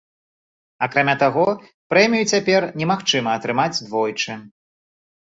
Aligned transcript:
Акрамя 0.85 1.15
таго, 1.25 1.43
прэмію 1.93 2.23
цяпер 2.33 2.61
немагчыма 2.83 3.39
атрымаць 3.41 3.73
двойчы. 3.87 4.43